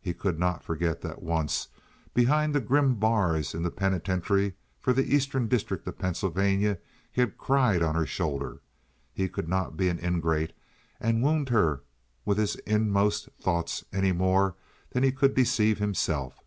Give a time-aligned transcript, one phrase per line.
[0.00, 1.68] He could not forget that once,
[2.14, 6.78] behind the grim bars in the penitentiary for the Eastern District of Pennsylvania,
[7.12, 8.62] he had cried on her shoulder.
[9.12, 10.54] He could not be an ingrate
[10.98, 11.82] and wound her
[12.24, 14.56] with his inmost thoughts any more
[14.92, 16.42] than he could deceive himself.